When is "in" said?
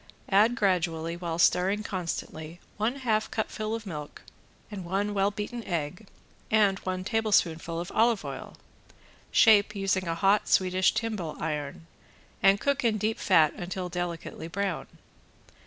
12.83-12.97